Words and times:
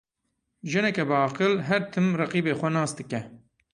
Jineke 0.71 1.03
biaqil, 1.09 1.53
her 1.67 1.81
tim 1.91 2.07
reqîbê 2.19 2.53
xwe 2.59 2.69
nas 2.75 2.91
dike. 2.97 3.21